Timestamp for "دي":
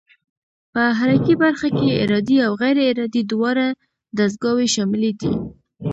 5.21-5.33